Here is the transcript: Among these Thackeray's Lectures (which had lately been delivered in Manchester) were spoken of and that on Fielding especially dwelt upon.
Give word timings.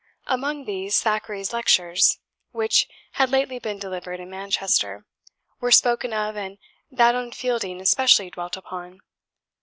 Among 0.25 0.65
these 0.65 0.99
Thackeray's 0.99 1.53
Lectures 1.53 2.17
(which 2.49 2.87
had 3.11 3.29
lately 3.29 3.59
been 3.59 3.77
delivered 3.77 4.19
in 4.19 4.31
Manchester) 4.31 5.05
were 5.59 5.69
spoken 5.69 6.11
of 6.11 6.35
and 6.35 6.57
that 6.89 7.13
on 7.13 7.31
Fielding 7.31 7.79
especially 7.79 8.31
dwelt 8.31 8.57
upon. 8.57 9.01